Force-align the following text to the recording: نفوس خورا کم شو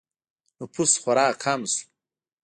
نفوس 0.59 0.91
خورا 1.01 1.27
کم 1.43 1.59
شو 1.73 1.85